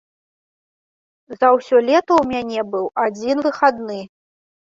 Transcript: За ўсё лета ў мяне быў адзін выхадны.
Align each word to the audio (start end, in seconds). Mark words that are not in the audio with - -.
За 1.39 1.47
ўсё 1.55 1.77
лета 1.89 2.13
ў 2.21 2.31
мяне 2.31 2.59
быў 2.71 2.85
адзін 3.05 3.37
выхадны. 3.49 3.99